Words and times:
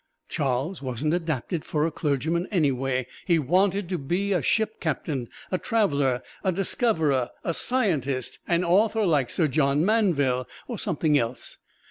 Charles 0.27 0.81
wasn't 0.81 1.13
adapted 1.13 1.63
for 1.63 1.85
a 1.85 1.91
clergyman, 1.91 2.47
anyway; 2.49 3.05
he 3.27 3.37
wanted 3.37 3.87
to 3.89 3.99
be 3.99 4.33
a 4.33 4.41
ship 4.41 4.79
captain, 4.79 5.29
a 5.51 5.59
traveler, 5.59 6.23
a 6.43 6.51
discoverer, 6.51 7.29
a 7.43 7.53
scientist, 7.53 8.39
an 8.47 8.63
author 8.63 9.05
like 9.05 9.29
Sir 9.29 9.45
John 9.47 9.85
Mandeville, 9.85 10.47
or 10.67 10.79
something 10.79 11.19
else. 11.19 11.59